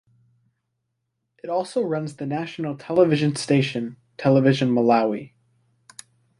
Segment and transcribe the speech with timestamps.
[1.43, 5.33] It also runs the national television station, Television Malawi.